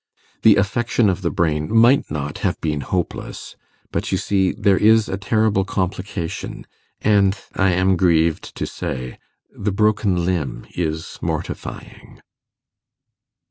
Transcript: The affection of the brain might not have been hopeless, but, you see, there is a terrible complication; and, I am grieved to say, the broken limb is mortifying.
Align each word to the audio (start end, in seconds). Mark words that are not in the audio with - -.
The 0.41 0.55
affection 0.55 1.09
of 1.11 1.21
the 1.21 1.29
brain 1.29 1.71
might 1.71 2.09
not 2.09 2.39
have 2.39 2.59
been 2.59 2.81
hopeless, 2.81 3.55
but, 3.91 4.11
you 4.11 4.17
see, 4.17 4.51
there 4.51 4.75
is 4.79 5.07
a 5.07 5.15
terrible 5.15 5.63
complication; 5.63 6.65
and, 7.01 7.37
I 7.53 7.73
am 7.73 7.97
grieved 7.97 8.55
to 8.55 8.65
say, 8.65 9.19
the 9.51 9.71
broken 9.71 10.25
limb 10.25 10.65
is 10.73 11.19
mortifying. 11.21 12.19